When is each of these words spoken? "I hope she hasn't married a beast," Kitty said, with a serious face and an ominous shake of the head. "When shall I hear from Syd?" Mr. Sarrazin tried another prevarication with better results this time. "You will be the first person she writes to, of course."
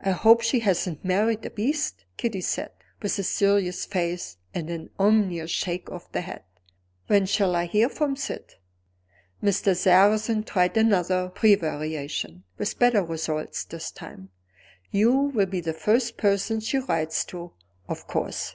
"I 0.00 0.12
hope 0.12 0.42
she 0.42 0.60
hasn't 0.60 1.04
married 1.04 1.44
a 1.44 1.50
beast," 1.50 2.04
Kitty 2.16 2.40
said, 2.40 2.70
with 3.02 3.18
a 3.18 3.24
serious 3.24 3.84
face 3.84 4.36
and 4.54 4.70
an 4.70 4.90
ominous 4.96 5.50
shake 5.50 5.88
of 5.88 6.06
the 6.12 6.20
head. 6.20 6.44
"When 7.08 7.26
shall 7.26 7.56
I 7.56 7.64
hear 7.66 7.88
from 7.88 8.14
Syd?" 8.14 8.54
Mr. 9.42 9.76
Sarrazin 9.76 10.44
tried 10.44 10.76
another 10.76 11.30
prevarication 11.30 12.44
with 12.58 12.78
better 12.78 13.02
results 13.02 13.64
this 13.64 13.90
time. 13.90 14.28
"You 14.92 15.10
will 15.14 15.46
be 15.46 15.60
the 15.60 15.74
first 15.74 16.16
person 16.16 16.60
she 16.60 16.78
writes 16.78 17.24
to, 17.24 17.52
of 17.88 18.06
course." 18.06 18.54